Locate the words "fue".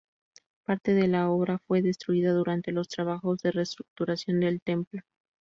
1.59-1.83